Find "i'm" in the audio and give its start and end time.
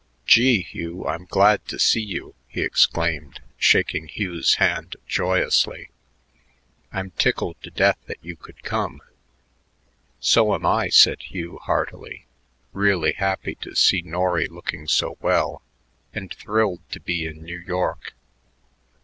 1.05-1.25, 6.91-7.11